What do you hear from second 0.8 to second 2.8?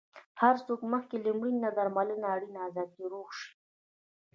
مخکې لمرینه درملنه اړینه